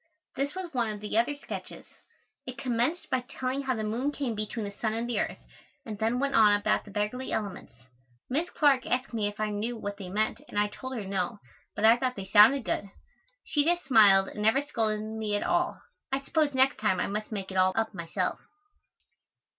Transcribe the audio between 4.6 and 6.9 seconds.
the sun and the earth, and then went on about the